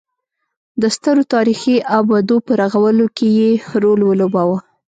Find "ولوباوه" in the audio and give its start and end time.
4.05-4.57